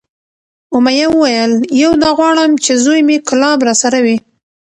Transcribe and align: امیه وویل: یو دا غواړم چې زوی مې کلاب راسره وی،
امیه 0.75 1.07
وویل: 1.11 1.51
یو 1.83 1.91
دا 2.03 2.09
غواړم 2.17 2.51
چې 2.63 2.71
زوی 2.83 3.01
مې 3.07 3.17
کلاب 3.29 3.59
راسره 3.67 3.99
وی، 4.05 4.17